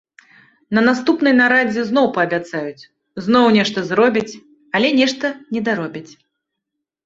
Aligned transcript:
На 0.77 0.81
наступнай 0.87 1.33
нарадзе 1.41 1.81
зноў 1.89 2.05
паабяцаюць, 2.15 2.87
зноў 3.27 3.45
нешта 3.61 3.79
зробяць, 3.93 4.27
але 4.81 4.87
нешта 4.99 5.27
недаробяць. 5.57 6.09